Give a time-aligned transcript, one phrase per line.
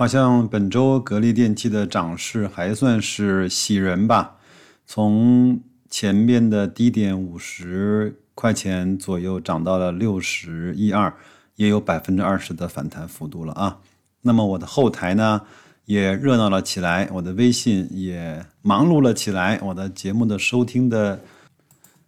[0.00, 4.38] 好像本周格力电器的涨势还算是喜人吧。
[4.86, 11.12] 从前面的低点五十块钱左右涨到了六十一二，
[11.56, 13.80] 也有百分之二十的反弹幅度了啊。
[14.22, 15.42] 那么我的后台呢
[15.84, 21.20] 也热闹了起来，我的微信也忙碌了起来，我的节目的收听的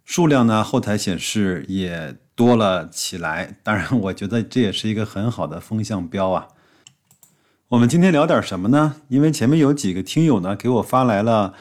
[0.03, 3.55] 数量呢后台显示也多了起来。
[3.61, 6.47] 当然，我觉得这也是一个很好的风向标啊。
[7.73, 8.97] 我们今天聊点什么呢？
[9.07, 11.55] 因为前面有几个听友呢给我发来了。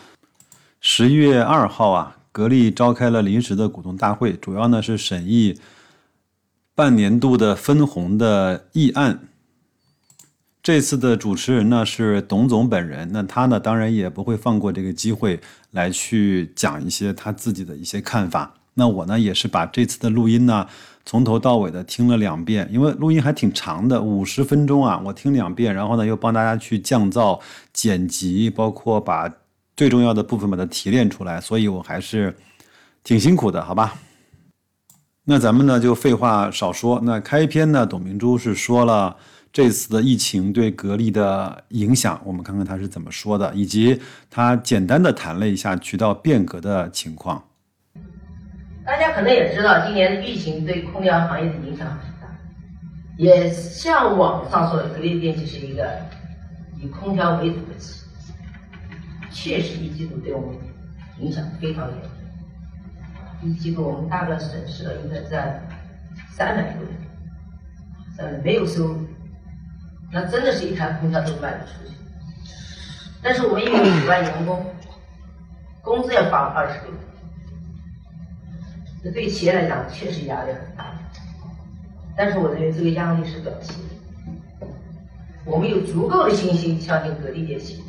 [0.79, 5.59] 十一月二号啊，格力召开了临时的股东大会，主要呢是审议
[6.75, 9.21] 半年度的分红的议案。
[10.63, 18.53] 这次的主持人呢是董总本人，那他呢当然也不会放过这个机会来去讲一些他自己的一些看法。
[18.75, 20.67] 那我呢也是把这次的录音呢
[21.05, 27.41] 从头到尾的听了两遍，因为录音还挺长的，五十分钟啊，我听两遍，然后呢又帮大家去降噪、
[27.73, 29.33] 剪辑，包括把。
[29.75, 32.37] 最重要的部分把它提炼出来，所以我还是
[33.03, 33.95] 挺辛苦的，好吧？
[35.25, 39.17] 那咱们呢就废话少说，那开篇呢，董明珠是说了
[39.51, 43.99] 这次的疫情对格力的影响，我们看看他是怎么说的，以及
[44.31, 47.43] 他简单的谈了一下渠道变革的情况。
[48.85, 52.27] 大家可能也知道，今年的疫情对空调行业的影响很大，
[53.17, 55.99] 也像网上说的，格力电器是一个
[56.81, 58.01] 以空调为主的企
[59.51, 59.59] 业。
[59.59, 60.57] 确实，一季度对我们
[61.19, 62.11] 影响非常严重。
[63.43, 65.61] 一季度我们大概损失了应该在
[66.31, 66.89] 三百多亿，
[68.17, 69.07] 在没有收入，
[70.11, 71.97] 那真的是一台空调都卖不出去。
[73.23, 74.65] 但是我们有五万员工，
[75.81, 76.93] 工资要发二十个亿，
[79.03, 80.95] 这对企业来讲确实压力很大。
[82.17, 83.73] 但是我认为这个压力是短期
[84.61, 84.67] 的，
[85.45, 87.83] 我们有足够的信心相信格力电器。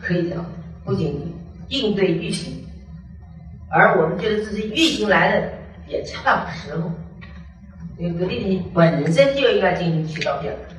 [0.00, 0.36] 可以的，
[0.84, 1.34] 不仅
[1.68, 2.66] 应对疫情，
[3.70, 5.50] 而我们觉得自己疫情来的
[5.88, 6.92] 也恰到时候，
[7.96, 10.74] 因为格力电器本身就应该进行渠道变革。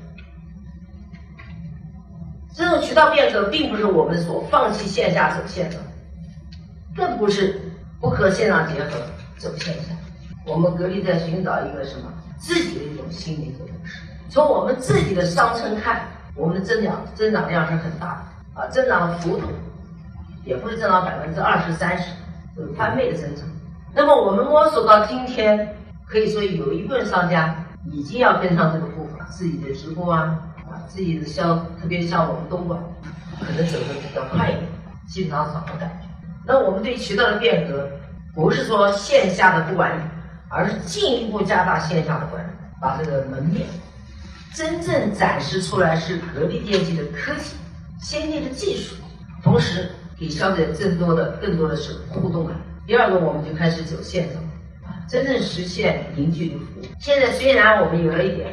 [2.54, 5.78] 这种渠道变革并不是我们所放弃线下走线的，
[6.96, 7.60] 更不是
[8.06, 8.92] 不和线上结合
[9.40, 9.96] 走线下。
[10.46, 14.04] 我们格力在寻找一个什么自己的一种新的一种模式。
[14.30, 16.02] 从我们自己的商城看，
[16.36, 18.24] 我们的增长增长量是很大
[18.54, 18.62] 的。
[18.62, 19.48] 啊，增长的幅度
[20.44, 22.12] 也不是增长百分之二十三十，
[22.56, 23.44] 是翻倍的增长。
[23.92, 25.76] 那么我们摸索到今天，
[26.08, 27.56] 可以说有一部分商家
[27.92, 30.40] 已经要跟上这个步伐，自己的直播啊，
[30.70, 32.80] 啊，自己的销，特别像我们东莞，
[33.40, 34.68] 可能走的比较快一点，
[35.08, 36.05] 基本上找到感觉。
[36.48, 37.90] 那我们对渠道的变革，
[38.34, 40.02] 不是说线下的不管理，
[40.50, 42.50] 而是进一步加大线下的管理，
[42.82, 43.66] 把这个门面
[44.54, 47.56] 真正展示出来是格力电器的科技。
[48.00, 48.96] 先进的技术，
[49.42, 49.90] 同时
[50.20, 52.56] 给消费者更多的、更多的是互动感。
[52.86, 54.44] 第二个，我们就开始走线上，
[55.10, 56.84] 真正实现零距离服务。
[57.00, 58.50] 现在虽然我们有了一点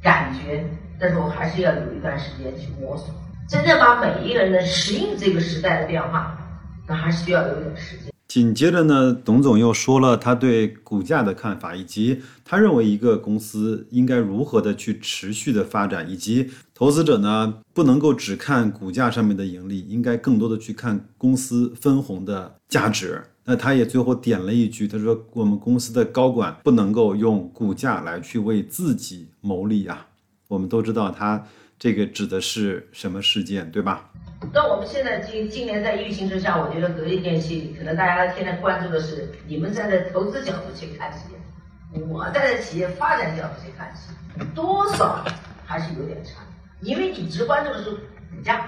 [0.00, 0.64] 感觉，
[1.00, 3.08] 但是我还是要有一段时间去摸索，
[3.48, 6.38] 真正把每一个人的适应这个时代的变化，
[6.86, 8.12] 那还是需要有点时间。
[8.28, 23.22] 紧接着呢，董总又说了他对股价的看法，以及他认为一个公司应该如何的去持续的发展，以及投资者呢不能够只看股价上面的盈利，应该更多的去看公司分红的价值。
[23.44, 30.06] 那他也最后点了一句，他说我们公司的高管不能够用股价来去为自己谋利啊。
[30.48, 31.44] 我们都知道他
[31.78, 34.10] 这个指的是什么事件，对吧？
[34.50, 45.24] 那我们现在今今年在疫情之下，我觉得格力电器可能大家现在关注的是你们站在投资角度去看企业，我站在企业发展角度去看企业，多少
[45.64, 46.40] 还是有点差，
[46.80, 47.98] 因为你只关注的是股
[48.42, 48.66] 价，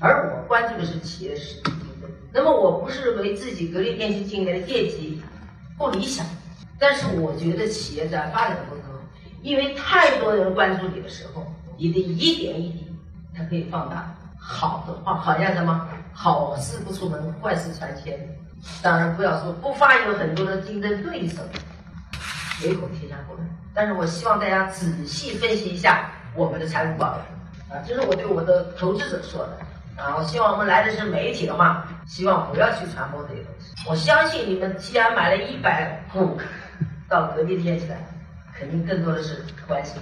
[0.00, 2.10] 而我关注的是企业实体竞争。
[2.32, 5.22] 那么我不是为自己格力电器今年的业绩
[5.78, 6.26] 不理想，
[6.78, 9.00] 但是我觉得企业在发展过程中，
[9.42, 11.46] 因为太多人关注你的时候，
[11.78, 12.84] 你的一点一滴
[13.34, 14.12] 它可以放大。
[14.48, 18.28] 好的话，好像什么好事不出门，坏事传千里。
[18.80, 21.42] 当然不要说不发有很多的竞争对手，
[22.62, 23.46] 唯恐天下不乱。
[23.74, 27.18] 但是我希望大家仔细分析一下我们的财务报
[27.68, 29.58] 表，啊，这是我对我的投资者说的。
[30.00, 33.74] 啊，我希望我们来的是媒体的话，希望不要去传播这些东西。
[33.88, 36.38] 我相信你们既然买了一百股
[37.08, 37.96] 到格力贴起来，
[38.54, 40.00] 肯定更多的是关心，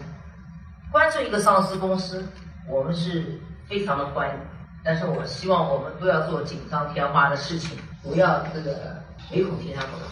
[0.93, 2.25] 关注一个上市公司，
[2.69, 4.35] 我们是非常的欢迎。
[4.83, 9.03] 但是我希望我们不要做锦上添花的事情，不要这个
[9.33, 10.11] 唯恐天下不乱。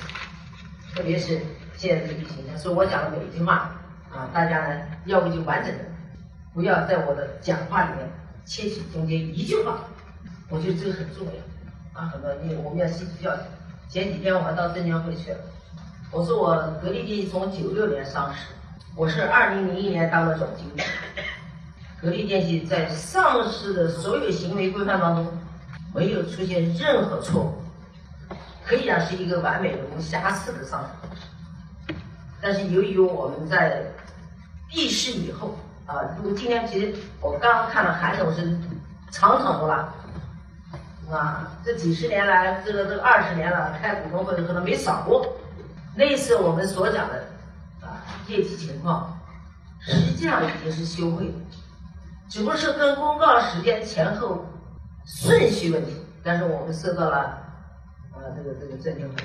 [0.95, 1.41] 特别是
[1.77, 3.71] 现在这个疫情，所以我讲的每一句话
[4.11, 5.85] 啊，大家呢要不就完整的，
[6.55, 8.11] 不要在我的讲话里面
[8.45, 9.79] 切取中间一句话，
[10.49, 12.07] 我觉得这个很重要啊。
[12.07, 13.45] 很多因为我们要吸取教训。
[13.89, 15.39] 前几天我还到证监会去了，
[16.11, 18.47] 我说我格力电器从九六年上市，
[18.97, 20.83] 我是二零零一年当的总经理。
[22.03, 25.25] 格力电器在上市的所有行为规范当中，
[25.95, 27.55] 没有出现任何错误，
[28.67, 31.95] 可以讲是一个完美无瑕疵的上市。
[32.41, 33.85] 但是由于我们在
[34.69, 35.57] 闭市以后
[35.87, 38.59] 啊，如果今天其实我刚刚看了韩总是
[39.13, 39.89] 场场都拉，
[41.09, 45.25] 啊，这几十年来，这个这个二十年了，开股东会的可能没少过。
[45.95, 47.29] 那次我们所讲的
[47.81, 49.17] 啊业绩情况，
[49.79, 51.35] 实际上已经是休会了。
[52.33, 54.43] 只不过是跟公告时间前后
[55.05, 55.93] 顺序问题，
[56.25, 57.39] 但是我们受到了
[58.15, 59.23] 呃这个这个证监会的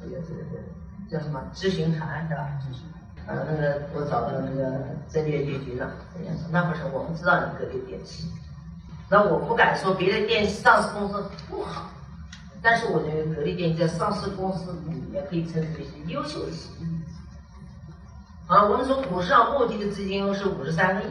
[0.00, 0.62] 这个这个这个
[1.10, 2.48] 叫什么知询函是吧？
[2.58, 2.82] 知询
[3.26, 4.62] 函，呃那个我找到了那个
[5.10, 5.90] 证监局局长，
[6.50, 8.32] 那不是我们知道你格力电器，
[9.10, 11.90] 那我不敢说别的电上市公司不好，
[12.62, 16.86] 但是我认为格力电器在上市公司里面可以称之为是优秀的企业。
[18.46, 21.06] 啊，我们从股市上募集的资金是五十三个亿。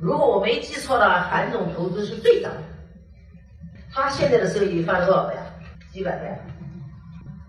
[0.00, 2.62] 如果我没记错的话，韩总投资是最大的，
[3.92, 5.44] 他现在的收益翻多少倍啊？
[5.92, 6.38] 几百倍啊。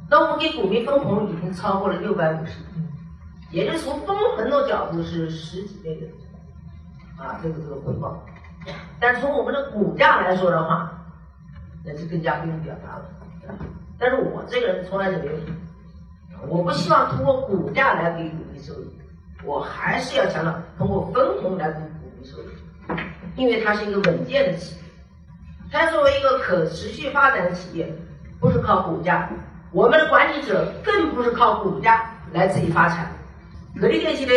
[0.10, 6.08] 那我们给股民分红已经超过了六百五十亿，也就是从分红的角度是十几倍的
[7.24, 8.22] 啊，这个这个回报。
[9.00, 10.92] 但从我们的股价来说的话，
[11.86, 13.06] 那就更加不用表达了。
[13.98, 15.34] 但是我这个人从来就没有，
[16.50, 19.00] 我不希望通过股价来给股民收益，
[19.46, 21.41] 我还是要强调通过分红。
[23.42, 24.82] 因为它是一个稳健的企业，
[25.72, 27.92] 它作为一个可持续发展的企业，
[28.40, 29.28] 不是靠股价，
[29.72, 33.12] 我们的管理者更不是靠股价来自己发财。
[33.80, 34.34] 格力电器的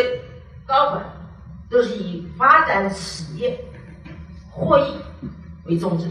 [0.65, 1.05] 高管
[1.69, 3.62] 都是以发展企业
[4.51, 4.95] 获益
[5.67, 6.06] 为宗旨，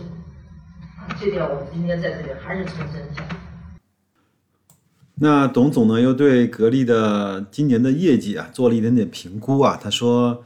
[1.19, 3.23] 这点我今天在这里还是重申一下。
[5.15, 10.43] 那董总呢，又对格力的今年的业绩啊做了一点点评估啊，他说。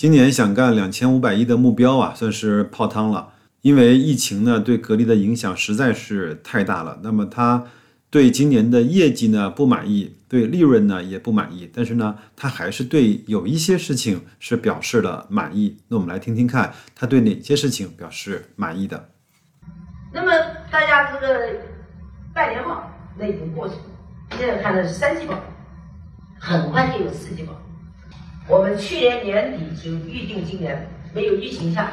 [0.00, 3.34] 今年想干两千五百亿的目标啊，算是泡汤了。
[3.60, 6.98] 因为疫情呢，对格力的影响实在是太大了。
[7.02, 7.66] 那么他
[8.08, 11.70] 对今年的业绩呢不满意，对利润呢也不满意。
[11.74, 15.76] 但是呢，他还是对有一些事情是表示了满意。
[15.88, 19.10] 那我们来听听看，他对哪些事情表示满意的？
[20.14, 20.32] 那么
[20.72, 21.60] 大家这个
[22.32, 25.38] 半年报那已经过去了，现在看的是三季报，
[26.38, 27.52] 很快就有四季报。
[28.50, 31.92] 我们去年年底就预定今年没有疫情下，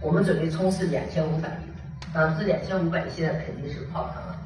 [0.00, 2.16] 我们准备冲刺两千五百亿。
[2.16, 4.38] 啊，这两千五百亿现在肯定是泡汤了。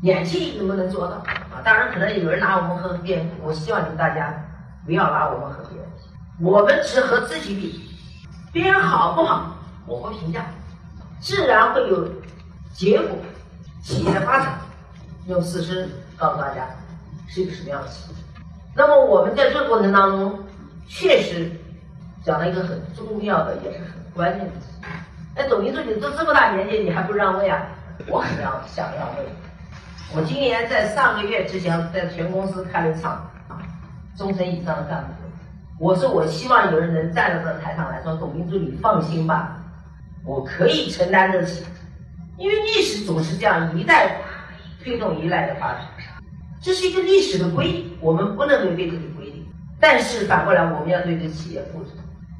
[0.00, 1.16] 两千能不能做到？
[1.16, 4.32] 啊，当然可能有人拿我们和别人比，我希望你们大家
[4.86, 5.86] 不要拿我们和别人
[6.38, 7.86] 比，我们只和自己比。
[8.50, 10.46] 别人好不好，我不评价，
[11.20, 12.08] 自然会有
[12.72, 13.10] 结果。
[13.82, 14.58] 企业的发展，
[15.26, 16.66] 用事实告诉大家
[17.26, 18.16] 是一个什么样的企业。
[18.74, 20.38] 那么我们在这个过程当中。
[20.88, 21.50] 确实
[22.24, 24.90] 讲了一个很重要的，也是很关键的事情。
[25.36, 27.66] 哎，董明珠，你都这么大年纪，你还不让位啊？
[28.08, 29.24] 我很要想让位。
[30.14, 33.12] 我今年在上个月之前，在全公司开了一场
[33.48, 33.60] 啊，
[34.16, 35.08] 中层以上的干部。
[35.78, 39.56] 我说，我希望有人能站到这台上来说，董明珠，你放心吧，
[40.24, 41.64] 我可以承担得起。
[42.38, 44.16] 因为历史总是这样，一代
[44.82, 45.82] 推动一代的发展，
[46.60, 49.17] 这是一个历史的规律，我们不能违背这个。
[49.80, 51.90] 但是反过来，我们要对这企业负责，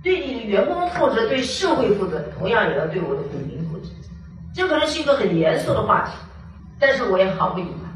[0.02, 3.88] 对你的员工负责，对社会负责，同样也要对我的股民负责。
[4.54, 6.12] 这可能是一个很严肃的话题，
[6.80, 7.88] 但是我也毫不隐瞒。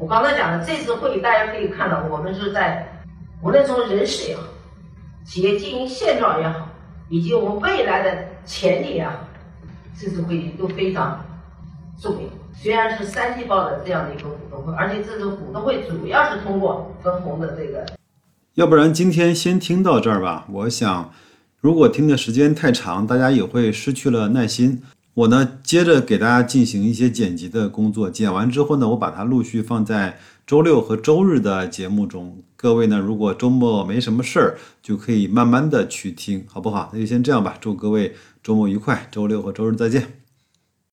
[0.00, 2.84] 我刚才讲的这次会议，大家可以看到，我们是在
[3.40, 4.42] 无论从人事也好，
[5.24, 6.68] 企业经营现状也好，
[7.08, 9.12] 以及我们未来的潜力也好，
[9.96, 11.24] 这次会议都非常
[12.00, 12.28] 重要。
[12.52, 17.86] 虽然是三季报的这样的一个股东会，而且这次股东会主要是通过分红的这个。
[18.54, 20.46] 要不然今天先听到这儿吧。
[20.50, 21.10] 我想，
[21.58, 24.82] 如果听的时间太长，大家也会失去了耐心。
[25.14, 28.10] 我呢，接着给大家进行一些剪辑的工作。
[28.10, 32.42] 剪完之后呢，我把它陆续放在周六和周日的节目中。
[32.54, 36.90] 各位呢，如果周末没什么事儿，就可以慢慢的去听，好不好？
[36.92, 40.21] 那就先这样吧，祝各位周末愉快，周六和周日再见。